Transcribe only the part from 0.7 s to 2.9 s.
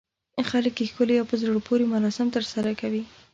یې ښکلي او په زړه پورې مراسم ترسره